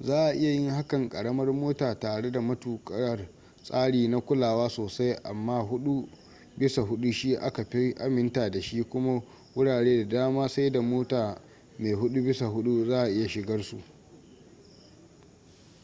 za 0.00 0.24
a 0.26 0.32
iya 0.34 0.50
yin 0.50 0.70
hakan 0.70 1.08
karamar 1.08 1.52
mota 1.52 1.98
tare 2.00 2.30
da 2.30 2.40
matukar 2.40 3.30
tsari 3.64 4.08
na 4.08 4.20
kulawa 4.20 4.68
sosai 4.68 5.12
amma 5.22 5.60
4/4 6.56 7.12
shi 7.12 7.34
aka 7.36 7.64
fi 7.64 7.94
aminta 7.98 8.50
da 8.50 8.60
shi 8.60 8.82
kuma 8.84 9.22
wurare 9.54 10.02
da 10.06 10.08
dama 10.08 10.48
sai 10.48 10.70
da 10.70 10.80
mota 10.82 11.40
mai 11.78 11.92
4/4 11.92 12.88
za 12.88 13.02
a 13.02 13.08
iya 13.08 13.28
shigarsu 13.28 13.80